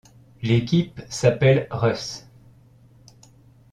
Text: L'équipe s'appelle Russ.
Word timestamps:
L'équipe 0.41 0.99
s'appelle 1.09 1.67
Russ. 1.69 2.25